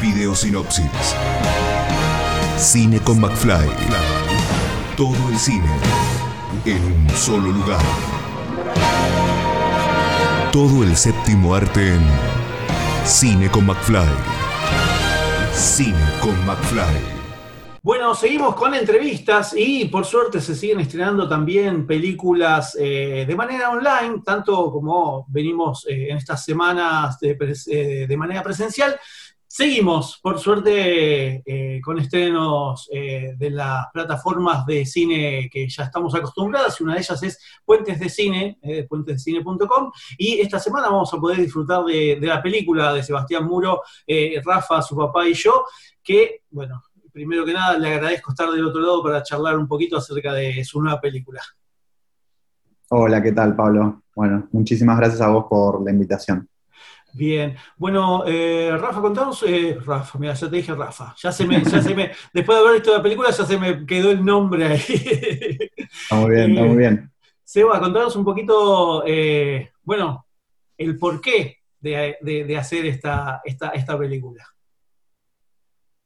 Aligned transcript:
Videosinopsis. 0.00 1.14
Cine 2.56 3.00
con 3.00 3.20
McFly. 3.20 3.68
Todo 4.96 5.28
el 5.28 5.38
cine 5.38 5.76
en 6.64 6.82
un 6.82 7.10
solo 7.10 7.52
lugar. 7.52 7.82
Todo 10.52 10.84
el 10.84 10.96
séptimo 10.96 11.54
arte 11.54 11.94
en 11.94 12.02
Cine 13.04 13.50
con 13.50 13.66
McFly. 13.66 14.08
Cine 15.52 15.98
con 16.20 16.46
McFly. 16.46 17.20
Bueno, 17.82 18.14
seguimos 18.14 18.54
con 18.56 18.74
entrevistas 18.74 19.54
y 19.56 19.86
por 19.86 20.04
suerte 20.04 20.38
se 20.42 20.54
siguen 20.54 20.80
estrenando 20.80 21.26
también 21.26 21.86
películas 21.86 22.76
eh, 22.78 23.24
de 23.26 23.34
manera 23.34 23.70
online, 23.70 24.20
tanto 24.22 24.70
como 24.70 25.24
venimos 25.28 25.86
eh, 25.88 26.10
en 26.10 26.18
estas 26.18 26.44
semanas 26.44 27.18
de, 27.18 27.38
eh, 27.68 28.06
de, 28.06 28.16
manera 28.18 28.42
presencial. 28.42 29.00
Seguimos, 29.60 30.18
por 30.22 30.38
suerte, 30.38 31.42
con 31.84 31.98
estrenos 31.98 32.88
de 32.90 33.50
las 33.50 33.88
plataformas 33.92 34.64
de 34.64 34.86
cine 34.86 35.50
que 35.52 35.68
ya 35.68 35.82
estamos 35.82 36.14
acostumbradas, 36.14 36.80
y 36.80 36.84
una 36.84 36.94
de 36.94 37.00
ellas 37.00 37.22
es 37.22 37.38
Puentes 37.62 38.00
de 38.00 38.08
Cine, 38.08 38.58
puentesdecine.com, 38.88 39.92
y 40.16 40.40
esta 40.40 40.58
semana 40.58 40.88
vamos 40.88 41.12
a 41.12 41.18
poder 41.18 41.42
disfrutar 41.42 41.84
de, 41.84 42.16
de 42.18 42.26
la 42.26 42.42
película 42.42 42.94
de 42.94 43.02
Sebastián 43.02 43.44
Muro, 43.44 43.82
Rafa, 44.42 44.80
su 44.80 44.96
papá 44.96 45.28
y 45.28 45.34
yo, 45.34 45.66
que, 46.02 46.40
bueno, 46.48 46.82
primero 47.12 47.44
que 47.44 47.52
nada 47.52 47.76
le 47.76 47.92
agradezco 47.92 48.30
estar 48.30 48.50
del 48.50 48.64
otro 48.64 48.80
lado 48.80 49.02
para 49.02 49.22
charlar 49.22 49.58
un 49.58 49.68
poquito 49.68 49.98
acerca 49.98 50.32
de 50.32 50.64
su 50.64 50.80
nueva 50.80 50.98
película. 50.98 51.42
Hola, 52.88 53.22
¿qué 53.22 53.32
tal, 53.32 53.54
Pablo? 53.54 54.04
Bueno, 54.16 54.48
muchísimas 54.52 54.96
gracias 54.96 55.20
a 55.20 55.28
vos 55.28 55.44
por 55.50 55.84
la 55.84 55.90
invitación. 55.90 56.48
Bien, 57.12 57.56
bueno, 57.76 58.24
eh, 58.26 58.76
Rafa, 58.78 59.00
contanos, 59.00 59.44
eh, 59.46 59.78
Rafa, 59.84 60.18
mira, 60.18 60.34
ya 60.34 60.48
te 60.48 60.56
dije 60.56 60.74
Rafa, 60.74 61.14
ya 61.20 61.32
se 61.32 61.46
me, 61.46 61.62
ya 61.64 61.82
se 61.82 61.94
me, 61.94 62.10
después 62.32 62.56
de 62.56 62.64
haber 62.64 62.74
visto 62.80 62.96
la 62.96 63.02
película 63.02 63.30
ya 63.30 63.44
se 63.44 63.58
me 63.58 63.84
quedó 63.84 64.10
el 64.10 64.24
nombre 64.24 64.66
ahí. 64.66 64.78
Está 65.76 66.16
muy 66.16 66.30
bien, 66.30 66.50
está 66.50 66.64
muy 66.64 66.76
bien. 66.76 67.10
Seba, 67.42 67.80
contanos 67.80 68.14
un 68.14 68.24
poquito, 68.24 69.02
eh, 69.06 69.70
bueno, 69.82 70.26
el 70.78 70.96
porqué 70.98 71.58
de, 71.80 72.16
de, 72.20 72.56
hacer 72.56 72.86
esta, 72.86 73.40
esta, 73.44 73.70
esta 73.70 73.98
película. 73.98 74.46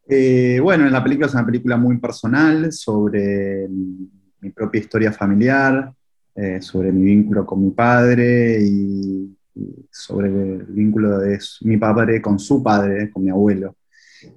Eh, 0.07 0.59
bueno, 0.63 0.89
la 0.89 1.03
película 1.03 1.27
es 1.27 1.35
una 1.35 1.47
película 1.47 1.77
muy 1.77 1.99
personal 1.99 2.73
sobre 2.73 3.69
mi 3.69 4.51
propia 4.51 4.81
historia 4.81 5.13
familiar, 5.13 5.93
eh, 6.35 6.61
sobre 6.61 6.91
mi 6.91 7.05
vínculo 7.05 7.47
con 7.47 7.63
mi 7.63 7.71
padre 7.71 8.59
y, 8.61 9.37
sobre 9.91 10.29
el 10.29 10.65
vínculo 10.69 11.19
de 11.19 11.39
mi 11.63 11.77
padre 11.77 12.21
con 12.21 12.39
su 12.39 12.63
padre, 12.63 13.11
con 13.11 13.25
mi 13.25 13.31
abuelo. 13.31 13.77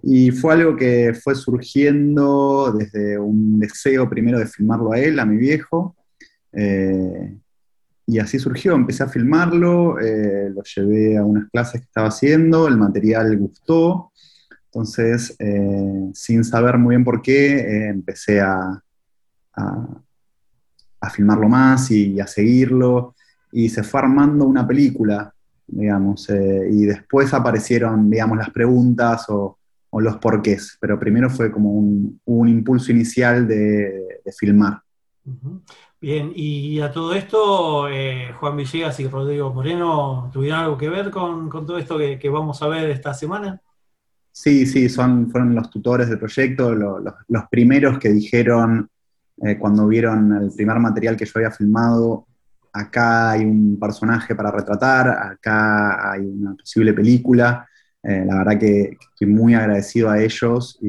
Y 0.04 0.32
fue 0.32 0.54
algo 0.54 0.76
que 0.76 1.14
fue 1.14 1.34
surgiendo 1.36 2.74
desde 2.78 3.18
un 3.18 3.60
deseo 3.60 4.10
primero 4.10 4.38
de 4.40 4.46
filmarlo 4.46 4.92
a 4.92 5.00
él, 5.00 5.20
a 5.20 5.26
mi 5.26 5.38
viejo. 5.38 5.96
Eh, 6.52 7.36
y 8.06 8.20
así 8.20 8.40
surgió, 8.40 8.74
empecé 8.74 9.04
a 9.04 9.10
filmarlo, 9.10 9.98
lo 9.98 10.64
llevé 10.64 11.18
a 11.18 11.26
unas 11.26 11.50
clases 11.50 11.82
que 11.82 11.88
estaba 11.88 12.08
haciendo, 12.08 12.68
el 12.68 12.78
material 12.78 13.38
gustó, 13.38 14.12
entonces, 14.78 15.36
eh, 15.40 16.12
sin 16.14 16.44
saber 16.44 16.78
muy 16.78 16.94
bien 16.94 17.04
por 17.04 17.22
qué, 17.24 17.58
eh, 17.58 17.88
empecé 17.88 18.42
a, 18.42 18.80
a, 19.56 21.10
filmarlo 21.10 21.50
más 21.50 21.90
y, 21.90 22.20
a 22.20 22.28
seguirlo, 22.28 23.16
y 23.52 23.70
se 23.70 23.84
fue 23.84 24.02
armando 24.02 24.46
una 24.46 24.68
película, 24.68 25.34
digamos, 25.68 26.30
eh, 26.30 26.68
y 26.72 26.86
después 26.86 27.34
aparecieron, 27.34 28.10
digamos, 28.10 28.38
las 28.38 28.50
preguntas 28.50 29.26
o, 29.30 29.58
los 30.00 30.18
porqués, 30.18 30.78
pero 30.80 31.00
primero 31.00 31.28
fue 31.28 31.52
como 31.52 31.72
un, 31.72 32.48
impulso 32.48 32.92
inicial 32.92 33.48
de, 33.48 34.22
filmar. 34.38 34.80
Bien, 36.00 36.32
y 36.36 36.80
a 36.82 36.92
todo 36.92 37.16
esto, 37.16 37.88
Juan 38.40 38.58
Villegas 38.58 39.00
y 39.00 39.08
Rodrigo 39.08 39.52
Moreno, 39.52 40.30
¿tuvieron 40.32 40.60
algo 40.60 40.78
que 40.78 40.90
ver 40.90 41.10
con, 41.10 41.50
todo 41.50 41.80
esto 41.80 41.98
que, 41.98 42.30
vamos 42.30 42.62
a 42.62 42.68
ver 42.68 42.92
esta 42.92 43.12
semana? 43.16 43.60
Sí, 44.32 44.68
sí, 44.68 44.88
son, 44.88 45.32
fueron 45.32 45.56
los 45.56 45.72
tutores 45.72 46.10
del 46.10 46.20
proyecto, 46.20 46.76
los 46.76 47.44
primeros 47.50 47.98
que 47.98 48.10
dijeron 48.10 48.88
eh, 49.42 49.58
cuando 49.58 49.88
vieron 49.88 50.34
el 50.34 50.52
primer 50.52 50.80
material 50.80 51.16
que 51.16 51.26
yo 51.26 51.32
había 51.36 51.52
filmado, 51.52 52.26
acá 52.80 53.32
hay 53.32 53.46
un 53.46 53.78
personaje 53.80 54.36
para 54.36 54.52
retratar, 54.52 55.10
acá 55.10 56.12
hay 56.12 56.22
una 56.22 56.56
posible 56.56 56.94
película. 56.94 57.68
Eh, 58.04 58.24
la 58.26 58.38
verdad 58.38 58.60
que, 58.60 58.98
estoy 59.00 59.28
muy 59.28 59.54
agradecido 59.54 60.10
a 60.10 60.22
ellos, 60.22 60.80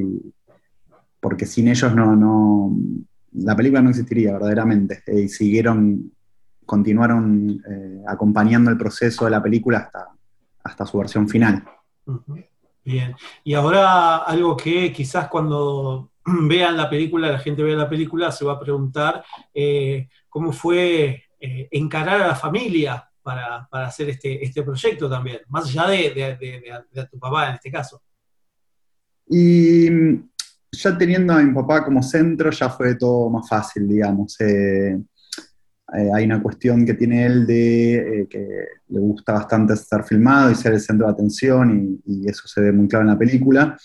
porque 1.20 1.46
sin 1.46 1.68
ellos 1.68 1.94
no, 1.94 2.76
la 3.32 3.56
película 3.56 3.82
no 3.82 3.90
existiría 3.90 4.32
verdaderamente. 4.32 5.02
Eh, 5.06 5.22
y 5.22 5.28
siguieron, 5.28 6.12
continuaron 6.64 7.62
acompañando 8.06 8.70
el 8.70 8.78
proceso 8.78 9.24
de 9.24 9.30
la 9.30 9.42
película 9.42 9.78
hasta, 9.78 10.08
hasta 10.64 10.86
su 10.86 10.98
versión 10.98 11.28
final. 11.28 11.64
Bien, 12.84 13.14
y 13.44 13.52
ahora 13.52 14.16
algo 14.16 14.56
que 14.56 14.90
quizás 14.92 15.28
cuando 15.28 16.10
vean 16.24 16.76
la 16.76 16.88
película, 16.88 17.30
la 17.30 17.38
gente 17.38 17.62
vea 17.62 17.76
la 17.76 17.88
película, 17.88 18.32
se 18.32 18.44
va 18.44 18.54
a 18.54 18.60
preguntar 18.60 19.22
eh, 19.52 20.08
cómo 20.28 20.52
fue 20.52 21.24
eh, 21.40 21.68
encarar 21.70 22.22
a 22.22 22.28
la 22.28 22.34
familia 22.34 23.08
para, 23.22 23.68
hacer 23.70 24.08
este, 24.10 24.42
este 24.42 24.62
proyecto 24.62 25.08
también, 25.08 25.40
más 25.48 25.66
allá 25.66 25.88
de, 25.88 27.08
tu 27.10 27.18
papá 27.18 27.50
en 27.50 27.54
este 27.54 27.70
caso. 27.70 28.02
Y 29.28 29.88
ya 30.72 30.96
teniendo 30.96 31.34
a 31.34 31.42
mi 31.42 31.52
papá 31.52 31.84
como 31.84 32.02
centro, 32.02 32.50
ya 32.50 32.70
fue 32.70 32.94
todo 32.94 33.28
más 33.28 33.48
fácil, 33.48 33.86
digamos. 33.86 34.40
Eh, 34.40 34.98
eh, 35.96 36.10
hay 36.14 36.24
una 36.24 36.42
cuestión 36.42 36.84
que 36.84 36.94
tiene 36.94 37.24
él 37.24 37.46
de 37.46 38.26
que 38.28 38.46
le 38.88 38.98
gusta 38.98 39.32
bastante 39.32 39.72
estar 39.72 40.04
filmado 40.04 40.50
y 40.50 40.54
ser 40.54 40.74
el 40.74 40.80
centro 40.80 41.06
de 41.06 41.12
atención 41.12 42.00
y, 42.04 42.28
eso 42.28 42.46
se 42.46 42.60
ve 42.60 42.72
muy 42.72 42.88
claro 42.88 43.04
en 43.04 43.12
la 43.12 43.18
película. 43.18 43.76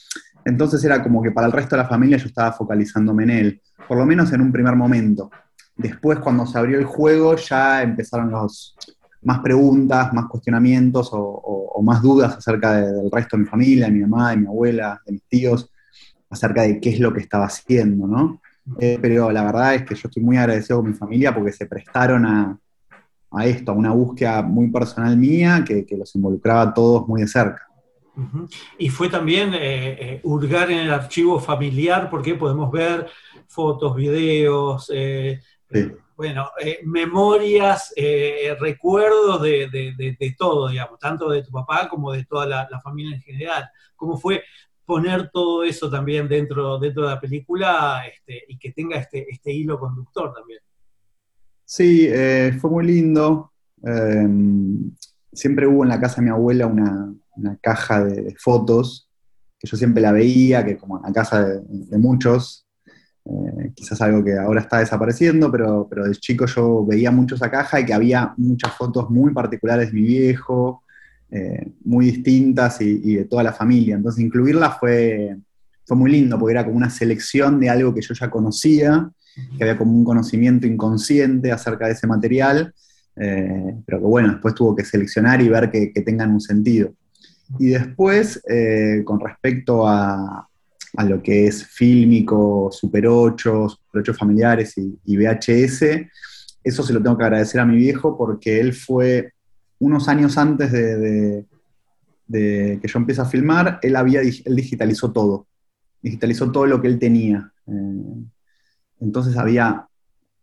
Entonces 0.46 0.84
era 0.84 1.02
como 1.02 1.22
que 1.22 1.32
para 1.32 1.48
el 1.48 1.54
resto 1.54 1.76
de 1.76 1.84
la 1.84 1.88
familia 1.88 2.18
yo 2.18 2.28
estaba 2.28 2.52
focalizándome 2.52 3.24
en 3.24 3.30
él, 3.30 3.62
por 3.88 3.98
lo 3.98 4.06
menos 4.06 4.32
en 4.34 4.42
un 4.42 4.52
primer 4.52 4.76
momento. 4.76 5.30
Después 5.76 6.20
cuando 6.20 6.46
se 6.46 6.58
abrió 6.58 6.78
el 6.78 6.86
juego 6.86 7.36
ya 7.36 7.82
empezaron 7.82 8.32
más 9.24 9.40
preguntas, 9.40 10.14
más 10.14 10.26
cuestionamientos 10.28 11.10
o, 11.12 11.82
más 11.82 12.02
dudas 12.02 12.38
acerca 12.38 12.76
del 12.76 13.12
resto 13.12 13.36
de 13.36 13.44
mi 13.44 13.50
familia, 13.50 13.86
de 13.88 13.92
mi 13.92 14.02
mamá, 14.02 14.32
de 14.32 14.38
mi 14.38 14.48
abuela, 14.48 15.02
de 15.06 15.14
mis 15.14 15.24
tíos, 15.24 15.70
acerca 16.30 16.62
de 16.62 16.80
qué 16.80 16.92
es 16.92 17.00
lo 17.00 17.12
que 17.12 17.20
estaba 17.20 17.46
haciendo, 17.46 18.08
¿no? 18.08 18.42
Eh, 18.80 18.98
pero 19.02 19.30
la 19.32 19.44
verdad 19.44 19.76
es 19.76 19.84
que 19.84 19.96
yo 19.96 20.08
estoy 20.08 20.24
muy 20.24 20.38
agradecido 20.38 20.80
con 20.80 20.92
mi 20.92 20.96
familia 20.96 21.34
porque 21.34 21.52
se 21.52 21.66
prestaron 21.66 22.26
a, 22.26 22.58
esto, 23.46 23.72
a 23.72 23.76
una 23.76 23.92
búsqueda 23.92 24.42
muy 24.42 24.70
personal 24.70 25.18
mía 25.18 25.66
que, 25.68 25.86
los 25.98 26.16
involucraba 26.16 26.62
a 26.62 26.74
todos 26.74 27.08
muy 27.08 27.22
de 27.22 27.28
cerca. 27.28 27.68
Y 28.78 28.90
fue 28.90 29.10
también 29.10 29.54
eh, 29.56 29.98
eh, 30.00 30.22
hurgar 30.24 30.72
en 30.72 30.80
el 30.80 30.94
archivo 30.94 31.40
familiar 31.40 32.10
porque 32.10 32.36
podemos 32.36 32.72
ver 32.72 33.08
fotos, 33.48 33.96
videos, 33.96 34.90
bueno, 36.16 36.50
memorias, 36.84 37.94
recuerdos 38.60 39.42
de, 39.42 40.36
todo, 40.38 40.70
digamos, 40.70 41.00
tanto 41.00 41.30
de 41.30 41.44
tu 41.44 41.52
papá 41.52 41.90
como 41.90 42.12
de 42.12 42.26
toda 42.26 42.46
la, 42.46 42.68
la 42.70 42.80
familia 42.82 43.16
en 43.16 43.22
general. 43.22 43.70
¿Cómo 43.96 44.18
fue 44.18 44.44
poner 44.86 45.30
todo 45.32 45.64
eso 45.64 45.90
también 45.90 46.28
dentro, 46.28 46.78
dentro 46.80 47.04
de 47.04 47.10
la 47.10 47.20
película 47.20 48.04
este, 48.06 48.44
y 48.48 48.58
que 48.58 48.72
tenga 48.72 48.98
este, 48.98 49.26
este 49.30 49.52
hilo 49.52 49.80
conductor 49.80 50.34
también. 50.34 50.60
Sí, 51.66 52.08
eh, 52.10 52.56
fue 52.60 52.70
muy 52.70 52.86
lindo. 52.86 53.52
Em, 53.82 54.92
siempre 55.32 55.68
hubo 55.68 55.84
en 55.84 55.90
la 55.90 56.00
casa 56.00 56.18
de 56.18 56.24
mi 56.24 56.30
abuela 56.30 56.68
una, 56.68 57.16
caja 57.62 58.04
de, 58.04 58.36
fotos 58.38 59.10
que 59.58 59.68
yo 59.68 59.78
siempre 59.78 60.02
la 60.02 60.12
veía, 60.12 60.64
que 60.64 60.78
como 60.78 60.98
en 60.98 61.04
la 61.04 61.14
casa 61.14 61.46
de, 61.46 61.98
muchos, 61.98 62.63
eh, 63.26 63.72
quizás 63.74 64.02
algo 64.02 64.22
que 64.22 64.38
ahora 64.38 64.60
está 64.60 64.80
desapareciendo, 64.80 65.50
pero, 65.50 65.88
pero 65.90 66.06
de 66.06 66.16
chico 66.16 66.46
yo 66.46 66.86
veía 66.86 67.10
mucho 67.10 67.36
esa 67.36 67.50
caja 67.50 67.80
y 67.80 67.86
que 67.86 67.94
había 67.94 68.34
muchas 68.36 68.74
fotos 68.74 69.10
muy 69.10 69.34
particulares 69.34 69.88
de 69.88 69.94
mi 69.94 70.02
viejo, 70.02 70.84
eh, 71.32 71.72
muy 71.86 72.08
distintas 72.08 72.82
y, 72.82 73.16
de 73.16 73.26
toda 73.26 73.44
la 73.44 73.54
familia. 73.54 73.96
Entonces 73.96 74.24
incluirla 74.24 74.72
fue, 74.72 75.38
fue 75.86 75.96
muy 75.96 76.12
lindo, 76.12 76.38
porque 76.38 76.52
era 76.52 76.66
como 76.66 76.76
una 76.76 76.90
selección 76.90 77.60
de 77.62 77.70
algo 77.70 77.94
que 77.94 78.02
yo 78.02 78.14
ya 78.14 78.30
conocía, 78.30 79.10
que 79.58 79.64
había 79.64 79.78
como 79.78 79.94
un 79.94 80.04
conocimiento 80.04 80.68
inconsciente 80.68 81.52
acerca 81.52 81.88
de 81.88 81.94
ese 81.94 82.06
material, 82.06 82.74
eh, 83.16 83.76
pero 83.86 84.00
que 84.00 84.06
bueno, 84.06 84.32
después 84.34 84.54
tuvo 84.54 84.76
que 84.76 84.84
seleccionar 84.84 85.42
y 85.42 85.48
ver 85.48 85.72
que, 85.72 85.92
tengan 86.06 86.32
un 86.32 86.42
sentido. 86.42 86.94
Y 87.58 87.68
después, 87.68 88.42
con 89.06 89.20
respecto 89.20 89.88
a, 89.88 90.48
a, 90.98 91.04
lo 91.06 91.22
que 91.22 91.48
es 91.48 91.66
fílmico, 91.66 92.70
Super 92.72 93.08
8, 93.08 93.70
Super 93.70 94.02
8 94.02 94.14
familiares 94.14 94.78
y, 94.78 95.18
VHS, 95.18 95.84
eso 96.64 96.84
se 96.84 96.94
lo 96.94 97.02
tengo 97.02 97.18
que 97.18 97.24
agradecer 97.24 97.60
a 97.60 97.66
mi 97.66 97.76
viejo 97.76 98.18
porque 98.18 98.60
él 98.60 98.74
fue 98.74 99.34
unos 99.80 100.08
años 100.08 100.38
antes 100.38 100.72
de, 100.72 101.46
de 102.28 102.80
que 102.82 102.88
yo 102.88 103.00
empiezo 103.00 103.22
a 103.22 103.26
filmar, 103.26 103.80
él, 103.82 103.96
había, 103.96 104.22
él 104.22 104.56
digitalizó 104.56 105.12
todo, 105.12 105.48
digitalizó 106.02 106.52
todo 106.52 106.66
lo 106.66 106.82
que 106.82 106.88
él 106.88 107.00
tenía. 107.00 107.52
Eh, 107.68 108.24
entonces 109.00 109.38
había 109.38 109.88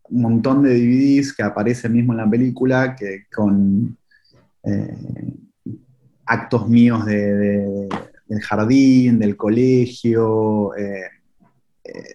un 0.09 0.23
montón 0.23 0.63
de 0.63 0.75
DVDs 0.75 1.33
que 1.33 1.43
aparece 1.43 1.89
mismo 1.89 2.13
en 2.13 2.19
la 2.19 2.31
película, 2.31 2.95
que 2.95 3.25
con 3.35 3.97
eh, 4.65 5.35
actos 6.27 6.69
míos 6.69 7.05
del 8.31 8.41
jardín, 8.41 9.19
del 9.19 9.37
colegio. 9.37 10.75
Eh, 10.77 11.03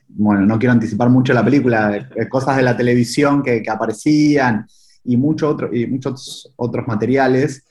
bueno, 0.08 0.42
no 0.46 0.58
quiero 0.58 0.74
anticipar 0.74 1.10
mucho 1.10 1.34
la 1.34 1.44
película, 1.44 2.10
cosas 2.30 2.58
de 2.58 2.64
la 2.64 2.76
televisión 2.76 3.44
que, 3.44 3.64
aparecían 3.70 4.66
y, 5.04 5.18
mucho 5.18 5.50
otro, 5.50 5.76
y 5.76 5.86
muchos 5.86 6.52
otros 6.56 6.88
materiales 6.88 7.64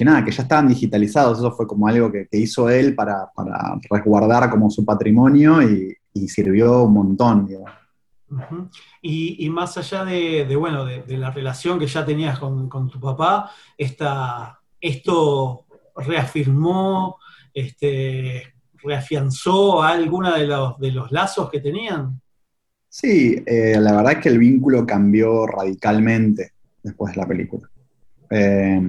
que 0.00 0.04
nada, 0.06 0.24
que 0.24 0.30
ya 0.30 0.44
estaban 0.44 0.66
digitalizados, 0.66 1.38
eso 1.38 1.52
fue 1.52 1.66
como 1.66 1.86
algo 1.86 2.10
que, 2.10 2.26
hizo 2.32 2.70
él 2.70 2.94
para, 2.94 3.30
resguardar 3.90 4.48
como 4.48 4.70
su 4.70 4.82
patrimonio 4.82 5.60
y, 5.62 5.96
sirvió 6.26 6.84
un 6.84 6.94
montón. 6.94 7.48
y, 9.02 9.50
más 9.50 9.76
allá 9.76 10.06
de, 10.06 10.56
bueno, 10.56 10.86
de, 10.86 11.18
la 11.18 11.30
relación 11.30 11.78
que 11.78 11.86
ya 11.86 12.02
tenías 12.04 12.38
con, 12.38 12.88
tu 12.88 12.98
papá, 12.98 13.50
esta, 13.76 14.58
esto 14.80 15.66
reafirmó, 15.96 17.16
este, 17.52 18.54
reafianzó 18.82 19.82
alguna 19.82 20.36
de 20.36 20.46
los, 20.46 20.78
de 20.78 20.92
los 20.92 21.10
lazos 21.12 21.50
que 21.50 21.60
tenían. 21.60 22.20
Sí, 22.88 23.42
eh, 23.46 23.76
la 23.78 23.92
verdad 23.92 24.12
es 24.12 24.18
que 24.18 24.28
el 24.30 24.38
vínculo 24.38 24.84
cambió 24.84 25.46
radicalmente 25.46 26.52
después 26.82 27.14
de 27.14 27.20
la 27.20 27.28
película. 27.28 27.68
Eh, 28.30 28.80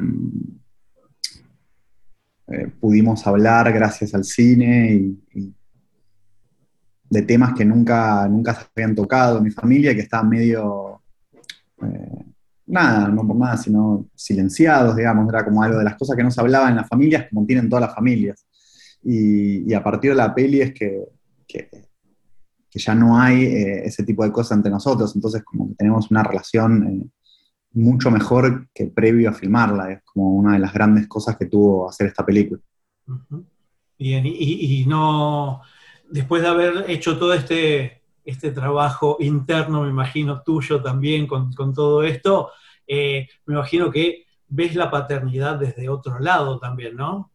eh, 2.52 2.68
pudimos 2.80 3.26
hablar 3.28 3.72
gracias 3.72 4.14
al 4.14 4.26
cine 4.26 5.18
y, 5.34 5.54
de 7.10 7.22
temas 7.24 7.54
que 7.54 7.66
nunca, 7.66 8.26
nunca 8.30 8.54
se 8.56 8.68
habían 8.74 8.96
tocado 8.96 9.38
en 9.38 9.44
mi 9.44 9.52
familia, 9.52 9.94
que 9.94 10.02
estaban 10.02 10.30
medio, 10.30 11.02
eh, 11.84 12.26
nada, 12.72 13.08
no 13.08 13.28
por 13.28 13.36
nada, 13.36 13.58
sino 13.58 14.08
silenciados, 14.16 14.96
digamos, 14.96 15.28
era 15.30 15.44
como 15.44 15.62
algo 15.62 15.78
de 15.78 15.84
las 15.84 15.96
cosas 15.96 16.16
que 16.16 16.24
no 16.24 16.32
se 16.32 16.42
hablaban 16.42 16.72
en 16.72 16.78
las 16.78 16.88
familias, 16.88 17.28
como 17.30 17.46
tienen 17.46 17.70
todas 17.70 17.86
las 17.86 17.96
familias. 17.96 18.46
Y, 19.04 19.74
a 19.74 19.84
partir 19.84 20.12
de 20.12 20.18
la 20.18 20.34
peli 20.34 20.62
es 20.62 20.74
que, 20.74 21.04
que, 21.48 21.70
ya 22.74 22.96
no 22.96 23.20
hay 23.20 23.44
eh, 23.44 23.86
ese 23.86 24.04
tipo 24.04 24.24
de 24.24 24.32
cosas 24.32 24.58
entre 24.58 24.72
nosotros, 24.72 25.14
entonces 25.16 25.44
como 25.44 25.70
que 25.70 25.76
tenemos 25.76 26.10
una 26.10 26.24
relación 26.24 27.12
mucho 27.74 28.12
mejor 28.12 28.68
que 28.74 28.88
previo 28.88 29.30
a 29.30 29.34
filmarla. 29.34 29.92
Es 29.92 30.04
como 30.04 30.34
una 30.36 30.54
de 30.54 30.60
las 30.60 30.74
grandes 30.74 31.08
cosas 31.08 31.38
que 31.38 31.46
tuvo 31.46 31.90
hacer 31.90 32.08
esta 32.08 32.26
película. 32.26 32.62
Bien, 33.98 34.24
y, 34.26 34.86
no, 34.88 35.62
después 36.10 36.42
de 36.42 36.48
haber 36.48 36.90
hecho 36.90 37.18
todo 37.18 37.34
este, 37.34 38.01
este 38.24 38.52
trabajo 38.52 39.18
interno, 39.20 39.84
me 39.84 39.90
imagino 39.90 40.42
tuyo 40.42 40.82
también 40.82 41.28
con, 41.28 41.54
todo 41.74 42.04
esto, 42.04 42.52
eh, 42.88 43.28
me 43.46 43.56
imagino 43.56 43.92
que 43.92 44.26
ves 44.48 44.76
la 44.76 44.92
paternidad 44.92 45.58
desde 45.58 45.90
otro 45.90 46.20
lado 46.20 46.60
también, 46.60 46.96
¿no? 46.96 47.32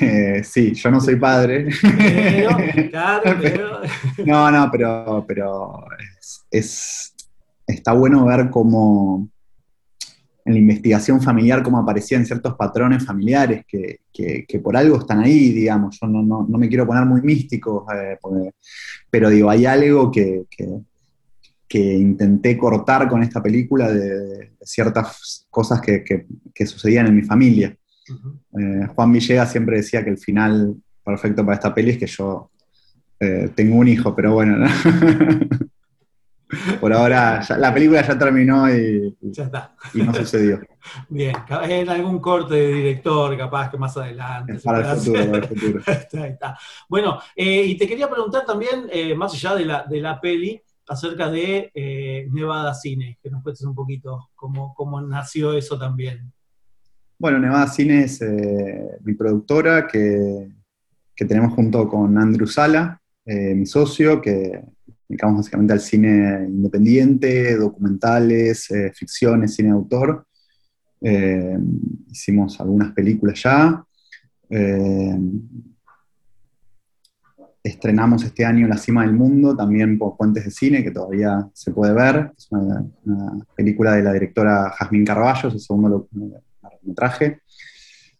Eh, 0.00 0.42
sí, 0.42 0.74
yo 0.74 0.90
no 0.90 1.00
soy 1.00 1.16
padre. 1.16 1.68
No, 4.24 4.50
no, 4.50 4.70
pero, 4.70 5.24
pero 5.28 5.84
es 6.50 7.14
está 7.66 7.92
bueno 7.92 8.24
ver 8.26 8.50
cómo 8.50 9.28
en 10.46 10.52
la 10.52 10.60
investigación 10.60 11.20
familiar, 11.20 11.60
cómo 11.60 11.78
aparecían 11.78 12.24
ciertos 12.24 12.54
patrones 12.54 13.04
familiares 13.04 13.66
que, 13.66 14.60
por 14.62 14.76
algo 14.76 14.98
están 14.98 15.18
ahí, 15.20 15.50
digamos. 15.50 15.98
Yo 16.00 16.06
no, 16.06 16.46
me 16.46 16.68
quiero 16.68 16.86
poner 16.86 17.04
muy 17.04 17.20
místico, 17.20 17.84
eh, 17.92 18.16
pero 19.10 19.28
digo, 19.28 19.50
hay 19.50 19.66
algo 19.66 20.10
que, 20.10 20.46
intenté 21.68 22.56
cortar 22.56 23.08
con 23.08 23.22
esta 23.22 23.42
película 23.42 23.92
de, 23.92 24.52
ciertas 24.62 25.46
cosas 25.50 25.80
que, 25.80 26.26
sucedían 26.64 27.08
en 27.08 27.16
mi 27.16 27.22
familia. 27.22 27.76
Eh, 28.56 28.86
Juan 28.94 29.12
Villegas 29.12 29.50
siempre 29.50 29.78
decía 29.78 30.04
que 30.04 30.10
el 30.10 30.18
final 30.18 30.76
perfecto 31.04 31.44
para 31.44 31.56
esta 31.56 31.74
peli 31.74 31.90
es 31.90 31.98
que 31.98 32.06
yo 32.06 32.50
eh, 33.18 33.50
tengo 33.54 33.76
un 33.76 33.88
hijo, 33.88 34.14
pero 34.14 34.34
bueno, 34.34 34.58
¿no? 34.58 34.68
Por 36.80 36.92
ahora, 36.92 37.42
la 37.58 37.74
película 37.74 38.06
ya 38.06 38.16
terminó 38.16 38.72
y, 38.72 39.16
y 39.94 40.02
no 40.02 40.14
sucedió. 40.14 40.60
Bien, 41.08 41.34
en 41.64 41.88
algún 41.88 42.20
corte 42.20 42.54
de 42.54 42.72
director, 42.72 43.36
capaz 43.36 43.70
que 43.70 43.78
más 43.78 43.96
adelante. 43.96 44.54
para, 44.64 44.92
el 44.92 44.98
futuro, 44.98 45.26
para 45.26 45.38
el 45.38 45.48
futuro. 45.48 45.82
Bueno, 46.88 47.18
eh, 47.34 47.64
y 47.64 47.76
te 47.76 47.88
quería 47.88 48.08
preguntar 48.08 48.44
también, 48.46 48.86
eh, 48.92 49.14
más 49.14 49.34
allá 49.34 49.56
de 49.56 49.64
la, 49.64 49.84
de 49.84 50.00
la 50.00 50.20
peli, 50.20 50.62
acerca 50.88 51.28
de 51.28 51.72
eh, 51.74 52.28
Nevada 52.30 52.72
Cine, 52.74 53.18
que 53.20 53.28
nos 53.28 53.42
cuentes 53.42 53.64
un 53.64 53.74
poquito 53.74 54.30
cómo, 54.36 54.72
cómo 54.74 55.00
nació 55.00 55.52
eso 55.52 55.76
también. 55.76 56.32
Bueno, 57.18 57.40
Nevada 57.40 57.66
Cine 57.66 58.04
es 58.04 58.22
mi 59.02 59.14
productora 59.14 59.88
que, 59.88 60.48
que, 61.14 61.24
tenemos 61.24 61.54
junto 61.54 61.88
con 61.88 62.16
Andrew 62.18 62.46
Sala, 62.46 63.00
mi 63.24 63.66
socio, 63.66 64.20
que 64.20 64.62
dedicamos 65.08 65.38
básicamente 65.38 65.72
al 65.72 65.80
cine 65.80 66.46
independiente, 66.48 67.56
documentales, 67.56 68.70
eh, 68.70 68.92
ficciones, 68.94 69.54
cine 69.54 69.68
de 69.68 69.74
autor. 69.74 70.26
Eh, 71.00 71.58
hicimos 72.10 72.60
algunas 72.60 72.92
películas 72.92 73.42
ya. 73.42 73.84
Eh, 74.48 75.18
estrenamos 77.62 78.24
este 78.24 78.44
año 78.44 78.68
La 78.68 78.76
Cima 78.76 79.02
del 79.02 79.12
Mundo, 79.12 79.56
también 79.56 79.98
por 79.98 80.16
Puentes 80.16 80.44
de 80.44 80.50
Cine, 80.50 80.82
que 80.82 80.90
todavía 80.90 81.48
se 81.52 81.72
puede 81.72 81.92
ver. 81.92 82.32
Es 82.36 82.48
una, 82.50 82.84
película 83.54 83.94
de 83.94 84.02
la 84.02 84.12
directora 84.12 84.70
Jazmín 84.78 85.04
Carballo, 85.04 85.48
el 85.48 85.60
segundo 85.60 86.08
largometraje. 86.62 87.40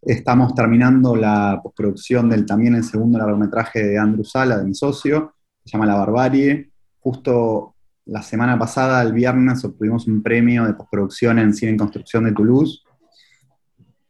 Estamos 0.02 0.54
terminando 0.54 1.16
la 1.16 1.58
postproducción 1.62 2.28
del 2.28 2.46
también 2.46 2.74
el 2.74 2.84
segundo 2.84 3.18
largometraje 3.18 3.82
de 3.82 3.98
Andrew 3.98 4.24
Sala, 4.24 4.58
de 4.58 4.64
mi 4.64 4.74
socio, 4.74 5.34
se 5.64 5.72
llama 5.72 5.86
La 5.86 5.96
Barbarie, 5.96 6.70
Justo 7.06 7.76
la 8.06 8.20
semana 8.20 8.58
pasada, 8.58 9.00
el 9.00 9.12
viernes, 9.12 9.64
obtuvimos 9.64 10.08
un 10.08 10.24
premio 10.24 10.66
de 10.66 10.74
postproducción 10.74 11.38
en 11.38 11.54
Cine 11.54 11.70
en 11.70 11.78
Construcción 11.78 12.24
de 12.24 12.32
Toulouse, 12.32 12.82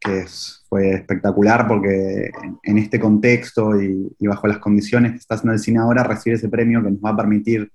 que 0.00 0.24
fue 0.66 0.92
espectacular 0.94 1.68
porque 1.68 2.30
en, 2.62 2.78
este 2.78 2.98
contexto 2.98 3.78
y, 3.78 4.08
bajo 4.20 4.46
las 4.46 4.60
condiciones 4.60 5.12
que 5.12 5.18
está 5.18 5.34
haciendo 5.34 5.52
el 5.52 5.58
cine 5.58 5.78
ahora, 5.78 6.04
recibir 6.04 6.38
ese 6.38 6.48
premio 6.48 6.82
que 6.82 6.90
nos 6.90 7.00
va 7.00 7.10
a 7.10 7.16
permitir 7.18 7.70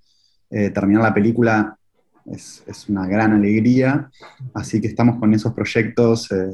eh, 0.49 0.71
terminar 0.71 1.03
la 1.03 1.13
película 1.13 1.77
es, 2.25 2.63
una 2.89 3.05
gran 3.05 3.33
alegría. 3.33 4.09
Así 4.55 4.81
que 4.81 4.87
estamos 4.87 5.19
con 5.19 5.35
esos 5.35 5.53
proyectos 5.53 6.31
eh, 6.31 6.49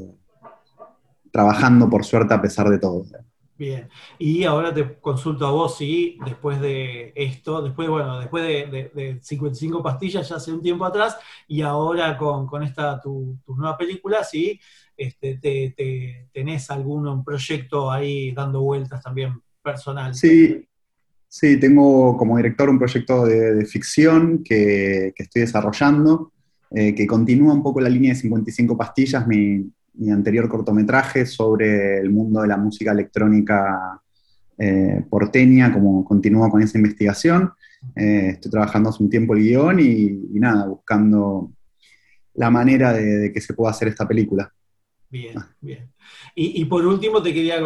trabajando 1.32 1.90
por 1.90 2.04
suerte 2.04 2.34
a 2.34 2.42
pesar 2.42 2.68
de 2.68 2.80
todo. 2.80 3.06
Bien, 3.58 3.90
y 4.20 4.44
ahora 4.44 4.72
te 4.72 5.00
consulto 5.00 5.48
a 5.48 5.52
vos 5.52 5.78
si 5.78 6.20
después 6.24 6.62
de 6.62 7.12
esto, 7.16 7.64
después, 7.64 7.90
bueno, 7.90 8.20
después 8.20 8.44
de, 8.44 9.20
55 9.20 9.82
pastillas 9.82 10.30
ya 10.30 10.36
hace 10.36 10.52
un 10.52 10.62
tiempo 10.62 10.86
atrás, 10.86 11.18
y 11.48 11.62
ahora 11.62 12.16
con, 12.18 12.62
esta 12.62 13.02
tu, 13.02 13.40
nueva 13.48 13.76
película, 13.76 14.24
si 14.24 14.60
este, 14.96 15.40
te, 15.40 16.30
tenés 16.32 16.70
algún 16.70 17.24
proyecto 17.24 17.90
ahí 17.90 18.32
dando 18.32 18.62
vueltas 18.62 19.02
también 19.02 19.42
personal. 19.64 20.14
Sí, 20.14 20.64
sí, 21.28 21.60
tengo 21.60 22.16
como 22.16 22.38
director 22.38 22.70
un 22.70 22.78
proyecto 22.78 23.26
de, 23.26 23.66
ficción 23.66 24.44
que, 24.44 25.14
estoy 25.18 25.42
desarrollando, 25.42 26.32
eh, 26.70 26.94
que 26.94 27.08
continúa 27.08 27.56
un 27.56 27.64
poco 27.64 27.82
la 27.82 27.90
línea 27.90 28.14
de 28.14 28.20
55 28.20 28.78
pastillas, 28.78 29.26
mi, 29.26 29.66
mi 29.98 30.12
anterior 30.12 30.48
cortometraje 30.48 31.26
sobre 31.26 32.00
el 32.00 32.10
mundo 32.10 32.42
de 32.42 32.48
la 32.48 32.58
música 32.58 32.92
electrónica 32.92 34.02
eh, 34.58 35.04
porteña, 35.10 35.72
como 35.72 36.04
continúo 36.04 36.50
con 36.50 36.62
esa 36.62 36.78
investigación. 36.78 37.52
Eh, 37.96 38.30
estoy 38.34 38.52
trabajando 38.52 38.90
hace 38.90 39.04
un 39.04 39.10
tiempo 39.10 39.34
el 39.34 39.42
guion 39.42 39.80
y, 39.80 40.40
nada, 40.40 40.66
buscando 40.66 41.52
la 42.34 42.50
manera 42.50 42.94
de, 42.94 43.32
que 43.32 43.42
se 43.42 43.54
pueda 43.54 43.72
hacer 43.72 43.90
esta 43.90 44.08
película. 44.08 44.52
Bien, 45.10 45.36
bien. 45.62 45.92
Y, 46.36 46.66
por 46.66 46.86
último 46.86 47.22
te 47.22 47.34
quería 47.34 47.60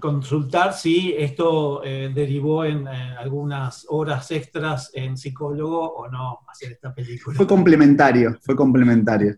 consultar 0.00 0.72
si 0.72 1.14
esto 1.16 1.82
eh, 1.84 2.10
derivó 2.12 2.64
en 2.64 2.88
algunas 2.88 3.86
horas 3.88 4.30
extras 4.30 4.90
en 4.92 5.16
psicólogo 5.16 5.94
o 5.94 6.08
no 6.08 6.40
hacer 6.48 6.72
esta 6.72 6.92
película. 6.92 7.36
Fue 7.36 7.46
complementario, 7.46 8.36
fue 8.42 8.56
complementario. 8.56 9.36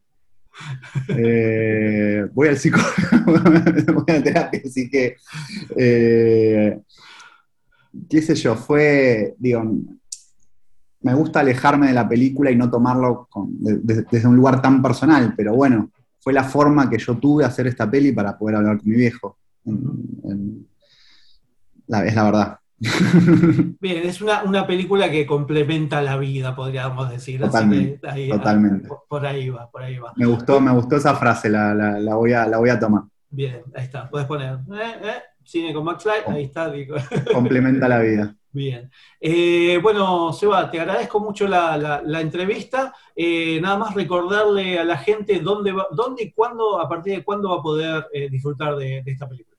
Eh, 1.08 2.26
voy 2.32 2.48
al 2.48 2.58
psicólogo, 2.58 2.90
voy 4.06 4.16
a 4.16 4.22
terapia, 4.22 4.60
así 4.64 4.90
que, 4.90 5.16
eh, 5.76 6.80
qué 8.08 8.22
sé 8.22 8.34
yo, 8.34 8.56
fue, 8.56 9.34
digo, 9.38 9.62
me 11.02 11.14
gusta 11.14 11.40
alejarme 11.40 11.88
de 11.88 11.94
la 11.94 12.08
película 12.08 12.50
y 12.50 12.56
no 12.56 12.70
tomarlo 12.70 13.28
desde 13.60 14.28
un 14.28 14.36
lugar 14.36 14.60
tan 14.60 14.82
personal, 14.82 15.34
pero 15.36 15.54
bueno, 15.54 15.90
fue 16.20 16.32
la 16.32 16.44
forma 16.44 16.90
que 16.90 16.98
yo 16.98 17.16
tuve 17.16 17.42
de 17.42 17.48
hacer 17.48 17.66
esta 17.66 17.90
peli 17.90 18.12
para 18.12 18.36
poder 18.36 18.56
hablar 18.56 18.78
con 18.78 18.88
mi 18.88 18.96
viejo. 18.96 19.38
es 19.64 19.74
la 22.14 22.24
verdad. 22.24 22.59
Bien, 22.80 24.06
es 24.06 24.22
una, 24.22 24.66
película 24.66 25.10
que 25.10 25.26
complementa 25.26 26.00
la 26.00 26.16
vida, 26.16 26.56
podríamos 26.56 27.10
decir. 27.10 27.40
Totalmente. 27.40 28.28
totalmente. 28.30 28.88
por, 29.06 29.26
ahí 29.26 29.50
va, 29.50 29.70
por 29.70 29.82
ahí 29.82 29.98
va. 29.98 30.14
Me 30.16 30.26
gustó, 30.26 30.60
me 30.60 30.72
gustó 30.72 30.96
esa 30.96 31.14
frase, 31.14 31.50
la, 31.50 32.14
voy, 32.14 32.32
a, 32.32 32.46
la 32.46 32.56
voy 32.58 32.70
a 32.70 32.80
tomar. 32.80 33.02
Bien, 33.28 33.62
ahí 33.74 33.84
está. 33.84 34.08
Puedes 34.08 34.26
poner 34.26 34.54
eh, 34.54 34.96
eh, 35.02 35.22
cine 35.44 35.74
con 35.74 35.84
Max 35.84 36.06
ahí 36.26 36.44
está. 36.44 36.72
Complementa 37.32 37.86
la 37.86 37.98
vida. 37.98 38.34
Bien. 38.52 38.90
Eh, 39.20 39.78
bueno, 39.80 40.32
Seba, 40.32 40.70
te 40.70 40.80
agradezco 40.80 41.20
mucho 41.20 41.46
la, 41.46 42.02
entrevista. 42.20 42.94
nada 43.60 43.76
más 43.76 43.94
recordarle 43.94 44.78
a 44.78 44.84
la 44.84 44.96
gente 44.96 45.38
dónde, 45.40 45.72
va, 45.72 45.86
dónde 45.92 46.24
y 46.24 46.32
cuándo, 46.32 46.80
a 46.80 46.88
partir 46.88 47.14
de 47.14 47.24
cuándo 47.24 47.50
va 47.50 47.56
a 47.58 47.62
poder 47.62 48.06
disfrutar 48.30 48.74
de 48.76 49.02
esta 49.06 49.28
película 49.28 49.49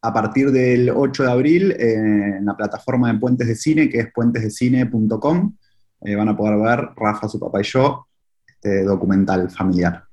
a 0.00 0.12
partir 0.12 0.50
del 0.50 0.90
8 0.90 1.24
de 1.24 1.30
abril 1.30 1.76
en 1.78 2.44
la 2.44 2.56
plataforma 2.56 3.12
de 3.12 3.18
Puentes 3.18 3.48
de 3.48 3.54
Cine, 3.54 3.88
que 3.88 4.00
es 4.00 4.12
puentesdecine.com. 4.12 5.56
Eh, 6.00 6.14
van 6.14 6.28
a 6.28 6.36
poder 6.36 6.58
ver 6.58 6.88
Rafa, 6.96 7.28
su 7.28 7.40
papá 7.40 7.60
y 7.60 7.64
yo, 7.64 8.06
este 8.46 8.84
documental 8.84 9.50
familiar. 9.50 10.04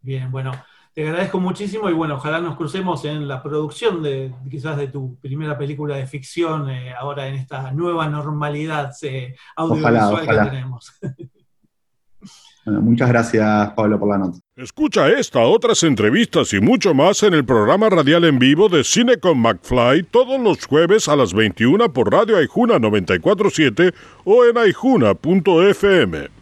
Bien, 0.00 0.30
bueno, 0.30 0.52
te 0.96 1.06
agradezco 1.06 1.40
muchísimo 1.40 1.90
y 1.90 1.92
bueno, 1.92 2.14
ojalá 2.14 2.40
nos 2.40 2.56
crucemos 2.56 3.04
en 3.04 3.26
la 3.26 3.42
producción 3.42 4.02
de 4.02 4.32
quizás 4.48 4.76
de 4.76 4.88
tu 4.88 5.16
primera 5.16 5.58
película 5.58 5.96
de 5.96 6.06
ficción 6.06 6.70
eh, 6.70 6.94
ahora 6.94 7.26
en 7.26 7.34
esta 7.34 7.70
nueva 7.72 8.08
normalidad 8.08 8.92
eh, 9.02 9.34
audiovisual 9.56 10.26
que 10.26 10.50
tenemos. 10.50 10.98
muchas 12.66 13.08
gracias, 13.08 13.70
Pablo, 13.70 13.98
por 13.98 14.10
la 14.10 14.18
nota. 14.18 14.38
Escucha 14.56 15.08
esta, 15.08 15.40
otras 15.40 15.82
entrevistas 15.82 16.52
y 16.52 16.60
mucho 16.60 16.94
más 16.94 17.22
en 17.22 17.34
el 17.34 17.44
programa 17.44 17.88
radial 17.90 18.24
en 18.24 18.38
vivo 18.38 18.68
de 18.68 18.84
Cine 18.84 19.18
con 19.18 19.38
McFly 19.38 20.02
todos 20.04 20.40
los 20.40 20.64
jueves 20.66 21.08
a 21.08 21.16
las 21.16 21.32
21 21.34 21.92
por 21.92 22.12
Radio 22.12 22.38
Aijuna 22.38 22.78
947 22.78 23.92
o 24.24 24.44
en 24.44 24.58
aijuna.fm. 24.58 26.35